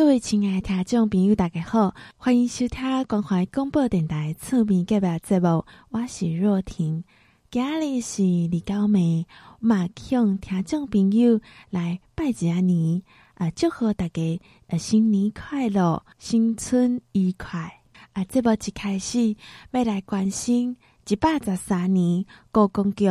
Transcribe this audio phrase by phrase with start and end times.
[0.00, 7.04] 各位亲爱的听众朋友，大家好，欢迎收听关怀广播电台厝边隔壁节目，我是若婷。
[7.50, 9.26] 今日是二九暝，
[9.60, 13.02] 我嘛向听众朋友来拜一下年，
[13.34, 17.70] 啊，祝贺大家呃新年快乐，新春愉快。
[18.14, 19.36] 啊，节目一开始
[19.72, 20.78] 要来关心
[21.08, 23.04] 一百十三年高公局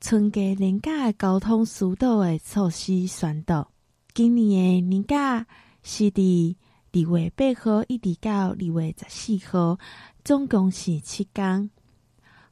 [0.00, 3.68] 春节连假交通疏导的措施宣导，
[4.14, 5.44] 今年的年假。
[5.82, 6.56] 是伫
[6.92, 9.78] 二月八号一直到二月十四号，
[10.24, 11.70] 总共是七天。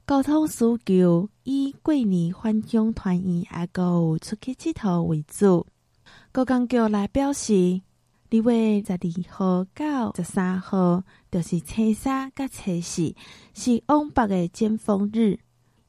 [0.07, 5.67] 交通需求以过年返乡团圆，还有出去佚佗为主。
[6.33, 7.83] 高公局来表示，
[8.31, 13.15] 二月十二号到十三号，就是初三甲初四，
[13.53, 15.39] 是往北的尖峰日。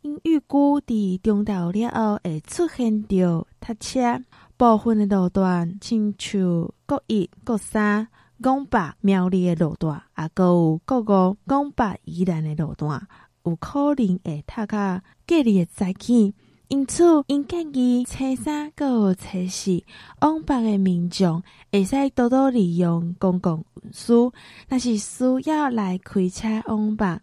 [0.02, 4.24] 因预估伫中昼了后会出现着塞车。
[4.60, 8.06] 部分的路段，亲像国一、国三、
[8.40, 13.08] 往北苗栗的路段，也阁有国五往北宜兰的路段，
[13.46, 16.34] 有可能会塌卡隔离的早起。
[16.68, 19.82] 因此，因建议初三阁初四
[20.20, 24.34] 往北的民众，会使多多利用公共运输。
[24.68, 27.18] 若是需要来开车往北，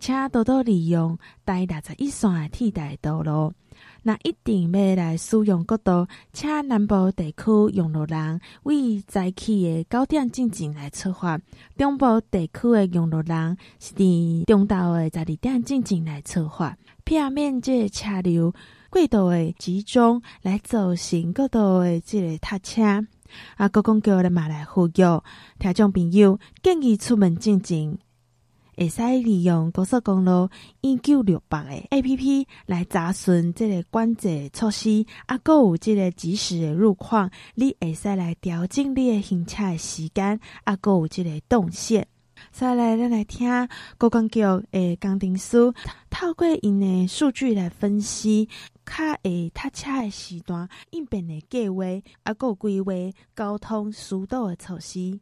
[0.00, 1.16] 请多多利用
[1.46, 3.52] 台六十一线的替代道路。
[4.02, 11.38] 那一定要来使用国道，请南部地区用路人为早起的九点进前来出发；
[11.76, 18.54] 中部地区的用路人是伫中昼的十二点进前来出发，避免这个车流
[18.88, 23.06] 过度的集中，来造成国道的这个塞车。
[23.56, 24.92] 啊，高公局的马来呼吁
[25.58, 27.96] 听众朋友建议出门进前。
[28.80, 30.48] 会使利用高速公路
[30.80, 42.08] 一九六八的 A P P 来查询这个管制措施，啊，阁有这个即时的路况，你会使来调整你的行车的时间，啊，阁有这个动线。
[42.50, 43.50] 再来，咱来听
[43.98, 45.58] 高公局的工程师
[46.08, 48.48] 透过因的数据来分析，
[48.86, 51.84] 较会塞车的时段应变的计划，
[52.22, 52.94] 啊，阁有规划
[53.36, 55.20] 交通疏导的措施。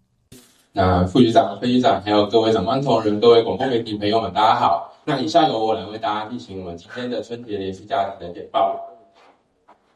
[0.72, 4.92] 那副局长、分局长，还有各位长官同仁、各位广播媒体朋友们，大家好。
[5.04, 8.78] 那以下由我来为大家进行我们今天的春节连续假期的简报。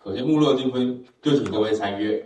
[0.03, 2.25] 首先，目录订婚就请各位参阅。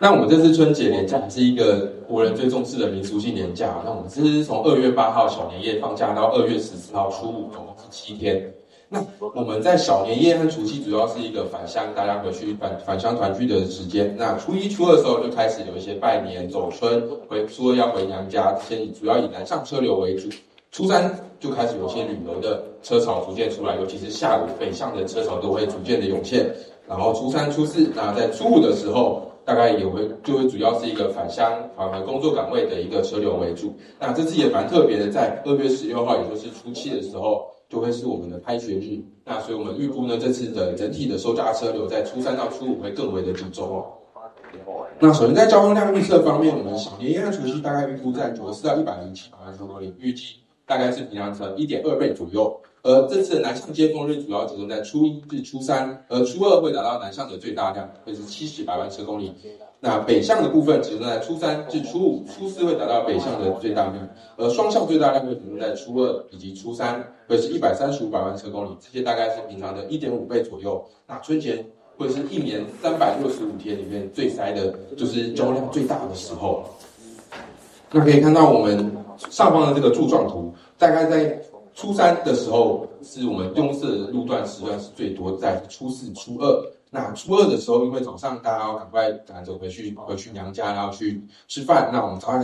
[0.00, 3.80] 那我们这次春节连假是一个国人最重视的民俗性连假。
[3.84, 8.52] 那我们这是从二月八号小年夜放假到二月十四号初五，总共是七天。
[8.94, 14.14] 那我们在小年夜和除夕主要是一个返乡，大家回去返返乡团聚的时间。
[14.16, 20.28] 那初一、初二的时候就开始有一些拜年、走春，回初二要回娘家，先以主要以南向车流为主。
[20.70, 26.48] 初三就开始有些旅游的车潮逐渐出来，尤其是下午北向的车潮都会逐渐的涌现。
[26.88, 33.72] 然后初三、初四，那在初五的时候，大概也会就会主要是一个返乡返回工作岗位的一个车流为主。
[33.98, 37.53] 那这次也蛮特别的，在二月十六号，也就是初七的时候。
[37.74, 43.84] 就会是我们的开学日，那所以我们预估呢，这次的整体的收假车流在初三到初五会更为的集中哦。
[45.00, 52.56] 那首先在交通量预测方面，我们小年夜的除夕大概预估在九十四到一百零七百万车公里，预计大概是平常车一点二倍左右。
[52.84, 59.32] 而这次的南向接风日主要集中在初一至初三，而初二会达到南向的最大量，会是七十百万车公里。
[59.80, 70.84] 那北向的部分集中在初三至初五，初四会达到北向的最大量，而双向最大量会集中在初二以及初三，会是一百三十五百万车公里，这些大概是平常的一点五倍左右。
[71.06, 71.64] 那春节
[71.96, 76.64] 会是一年三百六十五天里面最塞的，就是交通量最大的时候。
[77.90, 78.90] 那可以看到我们
[79.30, 81.40] 上方的这个柱状图，大概在。
[81.76, 86.72] 初三的时候是我们用色的路段时段是最多，在初四、初二。
[86.88, 92.40] 那初二的时候，因为早上大家要赶快赶着回去回去娘家，然后去吃饭，那我们早上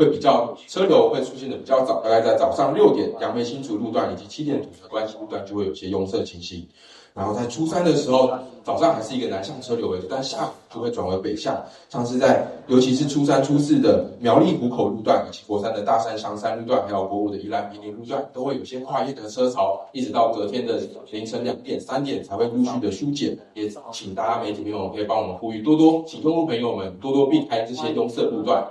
[0.00, 6.66] 会比较车流会出现的比较早，大概在早上六点，杨梅新竹路段以及七点堵车关系路段就会有些拥塞情形。
[7.12, 8.32] 然后在初三的时候，
[8.64, 20.80] 早上还是一个南向车流为主，但下午就会转为北向，像是在尤其是初三、初四的苗栗湖口路段，以及国三的大山香山路段，还有国五的宜兰平林路段，都会有些跨越的车潮，一直到隔天的
[21.10, 23.36] 凌晨两点、三点才会陆续的疏解。
[23.54, 28.64] 也请大家媒体朋友们可以帮我们呼吁多多，请用路朋友们多多避开这些拥塞路段。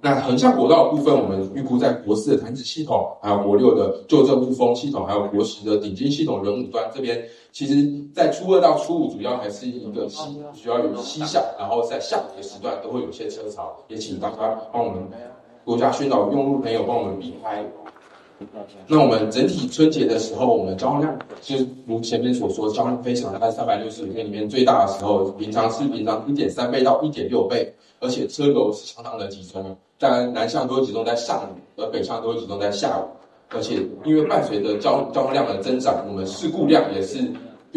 [0.00, 15.02] 那横向国道的部分，我们预估在国四的潭子系统，还有国六的旧正雾峰系统，还有国十的顶尖系统人武端这边，其实，在初二到初五，主要还是一个西，主要有西向，然后在下午的时段都会有些车潮，也请大家帮我们
[15.64, 17.64] 国家宣导用户朋友帮我们避开。
[18.86, 21.56] 那我们整体春节的时候，我们交通量就
[21.86, 33.04] 如前面所说，交通非常大，三百六十五天里面最大的时候，平常是平常一点三倍到一点六倍，而且车流是相当的集中，当然南向都会集中在上午，而北向都会集中在下午，
[33.54, 37.18] 而且因为伴随着交交通量的增长，我们事故量也是。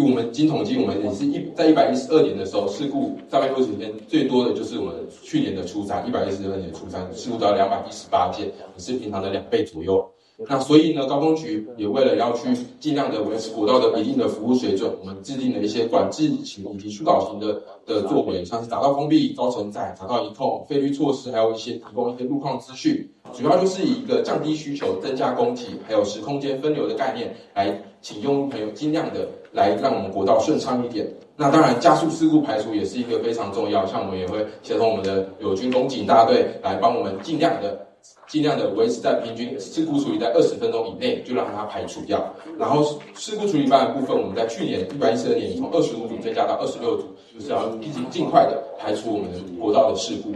[0.01, 10.10] 我们经统计，我们也是一在一百一十二年的时候，事故三百六十天最多的就是我们去年的初三，一百一十二年初三事故到两百一十八件，也是平常的两倍左右。
[10.48, 12.48] 那所以呢，高公局也为了要去
[12.80, 31.07] 尽量的维持国道的一定的服务水准，我们制定了一些管制型以及疏导型的的作为，像是匝道封闭、高承载、匝道一控、费率措施，还有一些提供一些路况资讯，主要就是以一个降低需求、增加供给，还有时空间分流的概念，来请用户朋友尽量的来让我们国道顺畅一点。
[31.36, 37.86] 那当然，加速事故排除也是一个非常重要，像我们也会协同我们的友军公警大队来帮我们尽量的。
[38.30, 42.24] 尽量的维持在平均事故处理在二十分钟以内，就让它排除掉。
[42.57, 50.31] 然后事故处理班的部分，我们在去年一百一十二年从二十五组增加到二十六组，就是要尽尽快的排除我们的国道的事故。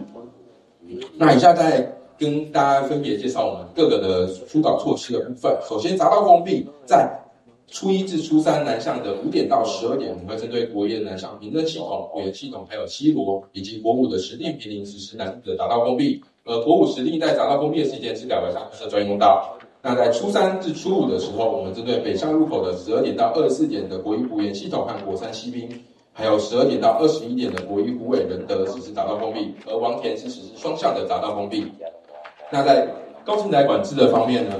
[1.16, 1.88] 那以下再
[2.18, 5.58] 跟大家分别介绍我们各个的疏导措施的部分。
[5.70, 7.10] 首先，匝道封闭在
[7.70, 16.22] 初一至初三南向的五点到十二点，我们会针对国一南向平镇系统、国原系统，还有西罗以及国五的石碇、坪林实施南的匝道封闭。
[16.44, 19.58] 呃，国五石碇在匝道封闭的时间是改为三车专用道。
[19.82, 25.68] 那在初三至初五的时候，我们针对北向入口的十二点到二十四点的国一国研系统和国三西滨，
[26.14, 31.66] 还有十二点到二十一点的国一湖尾仁德实施匝道封闭，而王田是实施双向的匝道封闭。
[32.52, 32.88] 那在
[33.26, 34.56] 高承载管制的方面呢？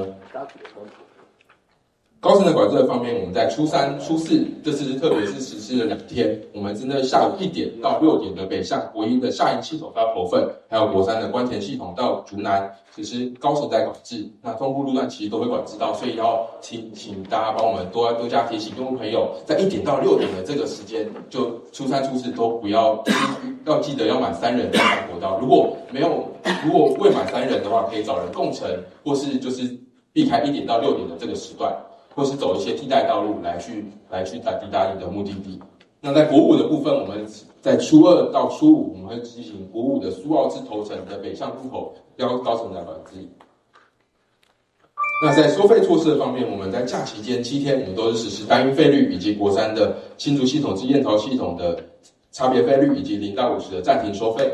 [2.24, 6.40] 高层的管制的方面，我们在初三、初四这次是特别是实施了两天。
[6.54, 14.26] 我们针对下午一点到六点的北向国一的下营系统到头份，还有国三的关田系统到竹南其实高承载管制。
[14.42, 23.04] 那中部路段其实都会管制到，所以要请请大家帮我们多多加提醒用户朋友，在一点到六点的这个时间，就初三、初四都不要
[23.68, 25.38] 要记得要满三人再上国道。
[25.42, 26.24] 如果没有，
[26.66, 28.66] 如果未满三人的话，可以找人共乘，
[29.04, 29.78] 或是就是
[30.14, 31.70] 避开一点到六点的这个时段。
[32.14, 35.60] 或是走一些替代道路来去来去达抵达你的目的地。
[36.00, 37.26] 那在国五的部分，我们
[37.62, 43.28] 在初二到初五，我们会进行国五的苏澳至头城的北向入口标高承载管制。
[45.26, 51.82] 那在收费措施方面，我们在假期间七天，我们都是实施单一费率以及国三的新竹系统至燕巢系统的
[52.34, 54.52] 差别费率以及零到五十的暂停收费。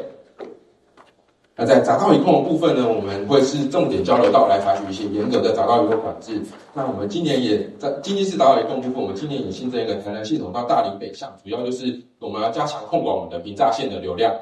[1.61, 6.41] 那在匝道一控的部分呢，我们会是重点交流道来采取一些严格的匝道一控管制。
[6.73, 14.33] 那我们今年也在经济式匝道一控部分，我们今年也新增一个台南系统到大林北向，主要就是我们要加强控管我们的平栅线的流量。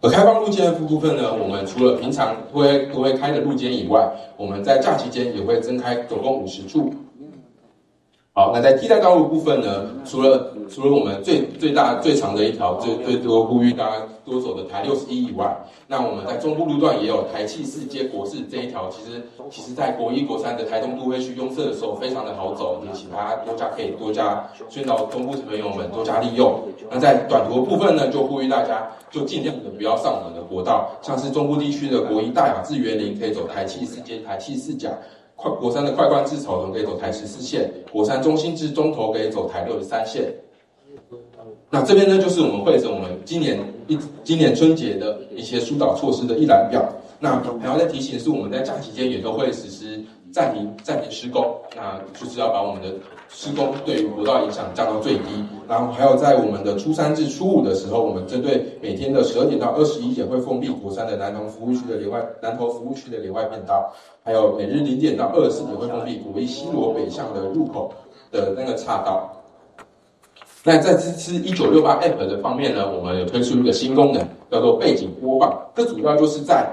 [0.00, 6.94] 而开放路肩的部分呢，我们除了平常会都会开的路肩以外，我们在假期间也会增开总共五十处。
[8.36, 26.60] 好，那在替代道路部分呢，除了除了我们最最大最长的一条最最多呼吁大家多走的台六十一以外，那我们在中部路段也有台七四接国四这一条，其实其实在国一国三的台东都会区拥塞的时候非常的好走，也请大家多加可以多加宣导中部的朋友们多加利用。
[26.90, 34.90] 那在短途部分呢，就呼吁大家就尽量的不要上我们的国道，像是中部地区的国一大雅至园林可以走台七四接台七四甲。
[35.36, 40.32] 快国三的快关至草屯可以走台十四线，国三中心至中头可以走台六十三线。
[41.70, 43.58] 那这边呢，就是我们会诊我们今年
[43.88, 46.82] 一今年春节的一些疏导措施的一览表。
[47.18, 50.02] 那还要再提醒是，我们在假期间也都会实施
[50.34, 52.88] 暂停暂停施工，那就是要把我们的
[53.28, 55.22] 施工对于国道影响降到最低。
[55.68, 63.92] 然后还有在我们的初三至初五的时候，我们针对每天的十二点到二十一点会封闭国三的南投服务区的连外南投服务区的连外便道，
[64.24, 67.94] 还有每日零点到二十四点会封闭国一西罗北向的入口
[68.32, 69.30] 的那个岔道。
[70.64, 75.56] 那在这次一九六八 App 的方面呢，我们有推出一个新功能，叫做背景播放。
[75.76, 76.66] 这主要就是在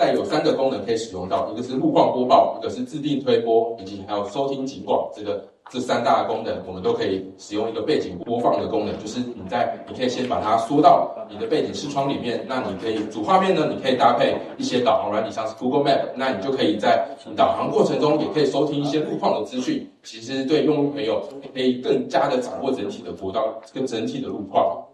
[0.00, 5.44] 在有三个功能可以使用到，一个是路况播报，一个是自定推播，以及还有收听警广这个。
[5.72, 21.22] 这三大功能，我们都可以使用一个背景播放的功能，就是你在，你可以先把它缩到你的背景视窗里面，那你可以主画面呢，你可以搭配一些导航软体，像是 Google Map，那你就可以在导航过程中也可以收听一些路况的资讯，其实对用户朋友
[21.54, 24.84] 可以更加的掌握整体的国道跟整体的路况。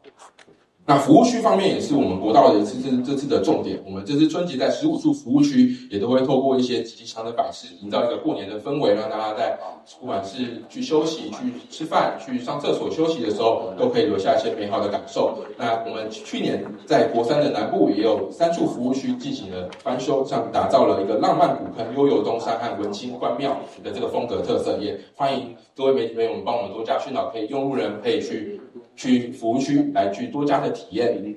[0.89, 3.83] 那服务区方面也是我们国道的这次这次的重点。
[3.85, 9.59] 我们这次春节在十五处服务区也都会透过一些吉祥的摆饰，营造一个过年的氛围，让大家在
[9.99, 15.37] 不管是去休息、去吃饭、去上厕所休息的时候，都可以留下一些美好的感受。
[15.59, 28.61] 那我们去年在国三的南部也有三处服务区进行了翻修，像打造了一个浪漫古坑、悠游东山和文青关庙的这个风格特色，也欢迎各位媒体朋友们帮我们多加宣导，可以用路人可以去。
[28.95, 31.37] 去服务区来去多加的体验。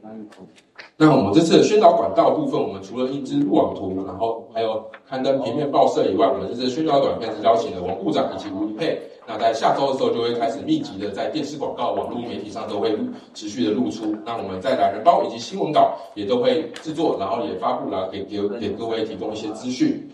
[0.98, 9.00] 那我们这次的宣导管道部分，我们除了印制路网图，然后还有刊登平面报社以外，我们这次宣导短片是邀请了王部长以及吴一佩。
[9.26, 12.98] 那在下周的时候，就会开始密集的在电视广告、网络媒体上都会
[13.36, 14.16] 持续的露出。
[14.26, 20.10] 那我们在懒人包以及新闻稿也都会制作，然后也发布了给给给各位提供一些资讯。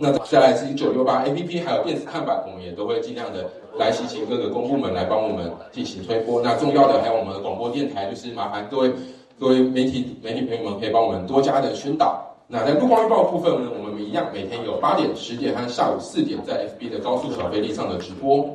[0.00, 6.40] 那再来是一九六八 APP，还有电子看板，我们也都会尽量的来吸请各个公部门来帮我们进行推播。
[6.40, 8.90] 那重要的还有我们的广播电台，就是麻烦各位
[9.38, 12.24] 各位媒体媒体朋友们可以帮我们多加的宣导。
[12.46, 18.54] 那在路况预报部分呢，我们一样每天有八点、十点和下午四点在 FB 的高速小飞力上的直播。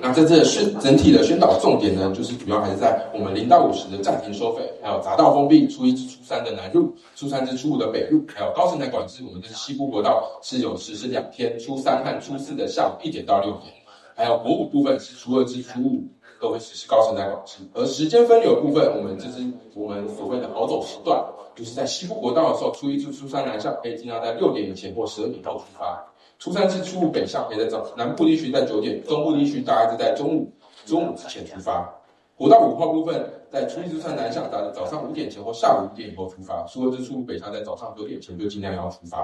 [0.00, 13.72] 那在这次宣整体的宣导重点呢，就是主要还是在我们零到五十的暂停收费，还有匝道封闭，初一至初三的南入，初三至初五的北入，还有高乘载管制，我们就是西部国道是有实施两天，初三和初四的下午一点到六点，
[14.14, 16.04] 还有国五部分是初二至初五
[16.40, 26.04] 都会实施高乘载管制，而时间分流部分，我们这是我们所谓的好走时段，就是在西部国道的时候，初一至初三南向可以尽量在六点以前或十二点后出发。
[26.38, 30.52] 初三至初五北向可以在早南部地区在九点，中部地区大概是在中午
[30.84, 31.88] 中午之前出发。
[32.36, 36.62] 国道五号部分在初一至初三南向，在早上五点前或下午五点以后出发。
[36.64, 39.18] 初二至初五北向在早上九点前就尽量要出发。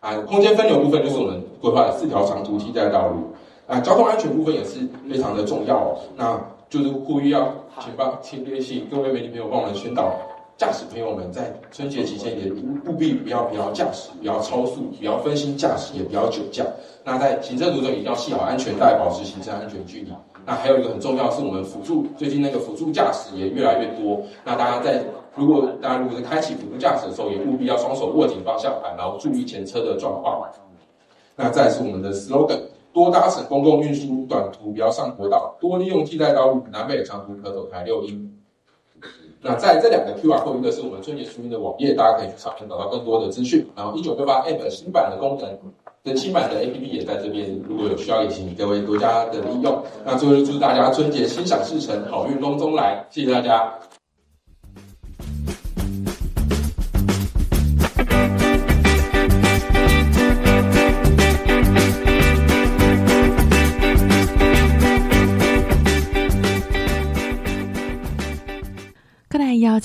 [0.00, 3.32] 啊，空间分流部分就是我们规划的四条长途替代道路。
[3.66, 5.96] 啊，交通安全部分也是非常的重要。
[6.16, 6.38] 那
[6.68, 7.50] 就是呼吁要
[7.80, 10.12] 请帮请联系各位媒体朋友帮我们宣导。
[10.60, 16.62] 驾驶朋友们在春节期间也务必不要不要驾驶，不要超速，不要分心驾驶，也不要酒驾。
[17.02, 20.12] 那在行车途中一定要系好安全带，保持行车安全距离。
[20.44, 24.20] 那还有一个很重要是我们辅助，最近那个辅助驾驶也越来越多。
[24.44, 25.02] 那大家在
[25.34, 30.46] 如果大家如果是开启辅助驾驶的时候，也务必要双手握紧方向盘，然后注意前车的状况。
[31.36, 32.60] 那再来是我们的 slogan：
[32.92, 38.30] 多搭乘公共运输，短途不要上国道，多利用替代道路，南北长途可走台六英。
[39.42, 43.66] 那在这两个 QR code，一个是我们春节书的网页，大家可以去查看找到更多的资讯。
[43.74, 45.58] 然后一九六八 App 新版的功能，
[46.04, 49.82] 这新版的 APP 也在这边，如果有需要也请各位多加的利用。
[50.04, 53.72] 那最后就祝大家春节心想事成，好运隆中来，谢谢大家。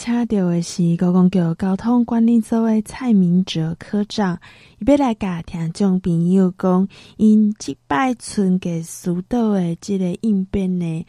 [0.06, 4.40] 请到的是高公局交通管理组的蔡明哲科长，
[4.78, 11.04] 伊要来甲听众朋友讲，因即摆春节苏导的即个应变的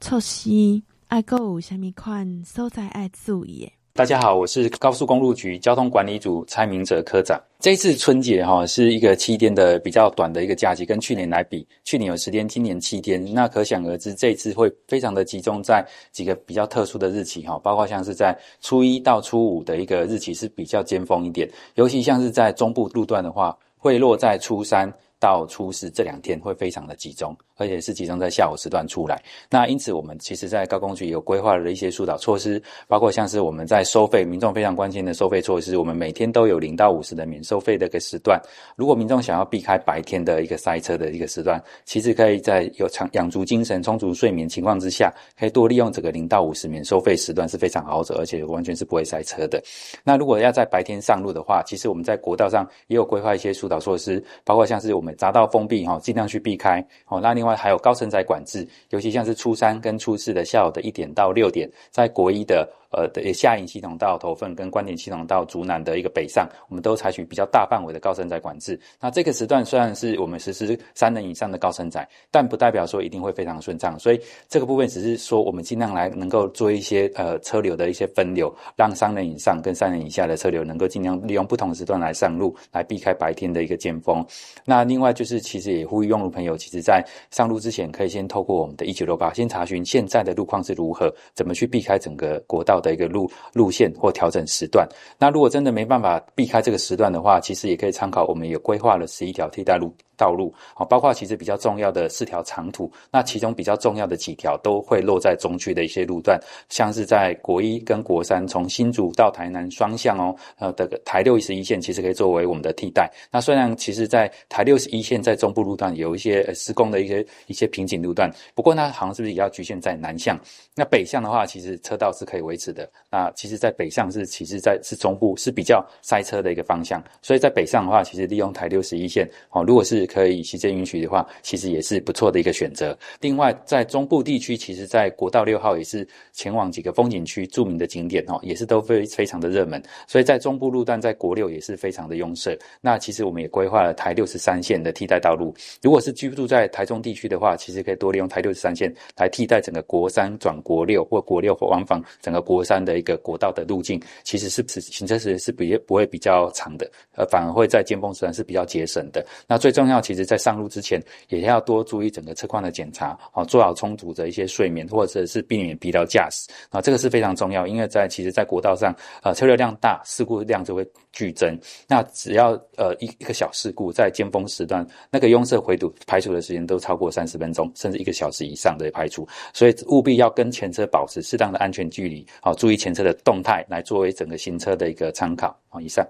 [0.00, 3.72] 措施，还佫有虾米款所在爱注意的。
[3.92, 7.36] 大家好，我是高速公路局交通管理组蔡明哲科长。
[7.66, 27.36] 这次春节哈是一个七天的比较短的一个假期，跟去年来比，去年有十天，今年七天，那可想而知，这次会非常的集中在几个比较特殊的日期哈，包括像是在初一到初五的一个日期是比较尖峰一点，尤其像是在中部路段的话，会落在初三到初四这两天会非常的集中。
[27.56, 29.20] 而且是集中在下午时段出来，
[29.50, 38.40] 那因此我们其实，在高工局有规划了一些疏导措施，包括像是我们在收费，民众非常关心的收费措施，我们每天都有零到五十的免收费的一个时段。
[38.76, 49.62] 如果民众想要避开白天的一个塞车的一个时段，其实可以在有长养足精神、充足睡眠情况之下，可以多利用这个零到五十免收费时段是非常好走，而且完全是不会塞车的。
[50.04, 57.20] 那如果要在白天上路的话，其实我们在国道上也有规划一些疏导措施，包括像是我们匝道封闭哈，尽量去避开哦。
[57.20, 62.68] 那另另外还有高承载管制，尤其像是初三跟初四的下午的一点到六点，在国一的。
[62.90, 68.78] 呃的下营系统到头份跟观点系统到竹南的一个北上，我们都采取比较大范围的高乘载管制。
[69.00, 73.98] 那这个时段虽然是我们实施三人以上的高乘载，但不代表说一定会非常顺畅。
[73.98, 84.24] 所以这个部分只是说我们尽量来能够做一些呃车流的一些分流，让三人以上跟三人以下的车流能够尽量利用不同时段来上路，来避开白天的一个尖峰。
[84.64, 94.88] 那另外就是其实也呼吁用路朋友，其实在上路之前可以先透过我们的一九六八先查询现在的路况是如何，怎么去避开整个国道的一个路路线或调整时段。
[95.18, 113.10] 那如果真的没办法避开这个时段的话，其实也可以参考我们也规划了十一条替代路道路，好，包括其实比较重要的四条长途，那其中比较重要的几条都会落在中区的一些路段，像是在国一跟国三从新竹到台南双向哦，呃的台六十一线其实可以作为我们的替代。
[113.30, 120.38] 那虽然其实在台六十一线在中部路段有一些呃施工的一些一些瓶颈路段，不过那好像是不是也要局限在南向？
[120.74, 122.90] 那北向的话，其实车道是可以维持是的。
[123.08, 132.96] 那其实，在北上是其实在是中部是比较塞车的一个方向，所以在北上的话，其实利用台六十一线哦，如果是可以时间允许的话，其实也是不错的一个选择。
[133.20, 139.80] 另外，在中部地区，其实，在国道六号也是前往几个风景区著名的景点哦，也是都非非常的热门。
[140.08, 142.58] 所以在中部路段，在国六也是非常的拥塞。
[142.80, 145.54] 那其实我们也规划了台六十三线的替代道路。
[145.80, 159.24] 如果是居住在台中地区的话，其实可以多利用台六十三线来替代整个国三转国六或国六或往返整个国三的一个国道的路径，其实是是行车时间是比不会比较长的，呃反而会在尖峰时段是比较节省的。
[159.46, 167.66] 那最重要，其实在上路之前，也要多注意整个车况的检查，好做好充足的一些睡眠，或者是避免疲劳驾驶啊，这个是非常重要。
[167.66, 170.86] 因为在其实，在国道上，呃，车流量大，事故量就会
[171.16, 171.58] 剧增。
[171.88, 179.26] 那只要呃一一个小事故，在尖峰时段，那个拥塞回堵排除的时间都超过三十分钟，甚至一个小时以上的排除。
[179.54, 185.58] 所以务必要跟前车保持适当的安全距离，好注意前车的动态，来作为整个行车的一个参考。
[185.70, 186.06] 好，以上。